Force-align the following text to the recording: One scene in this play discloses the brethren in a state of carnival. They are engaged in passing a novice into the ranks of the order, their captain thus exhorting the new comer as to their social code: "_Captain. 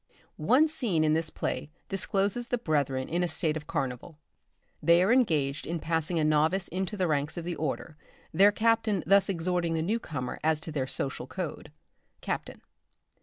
One 0.37 0.67
scene 0.67 1.03
in 1.03 1.13
this 1.13 1.29
play 1.29 1.69
discloses 1.87 2.47
the 2.47 2.57
brethren 2.57 3.07
in 3.07 3.21
a 3.21 3.27
state 3.27 3.55
of 3.55 3.67
carnival. 3.67 4.17
They 4.81 5.03
are 5.03 5.13
engaged 5.13 5.67
in 5.67 5.77
passing 5.79 6.17
a 6.17 6.23
novice 6.23 6.67
into 6.69 6.97
the 6.97 7.05
ranks 7.07 7.37
of 7.37 7.45
the 7.45 7.55
order, 7.55 7.97
their 8.33 8.51
captain 8.51 9.03
thus 9.05 9.29
exhorting 9.29 9.75
the 9.75 9.83
new 9.83 9.99
comer 9.99 10.39
as 10.43 10.59
to 10.61 10.71
their 10.71 10.87
social 10.87 11.27
code: 11.27 11.71
"_Captain. 12.19 12.61